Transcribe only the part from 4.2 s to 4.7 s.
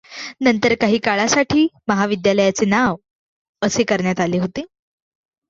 आले होते.